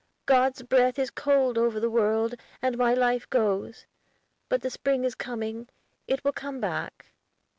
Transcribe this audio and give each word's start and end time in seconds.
"God's 0.25 0.63
breath 0.63 0.97
is 0.97 1.11
cold 1.11 1.59
over 1.59 1.79
the 1.79 1.87
world, 1.91 2.33
and 2.59 2.75
my 2.75 2.95
life 2.95 3.29
goes. 3.29 3.85
But 4.49 4.63
the 4.63 4.71
spring 4.71 5.03
is 5.03 5.13
coming; 5.13 5.69
it 6.07 6.23
will 6.23 6.33
come 6.33 6.59
back." 6.59 7.11